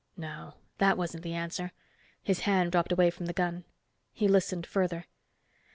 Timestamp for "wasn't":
0.97-1.21